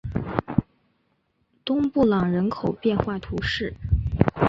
[1.63, 3.75] 东布朗人口变化图示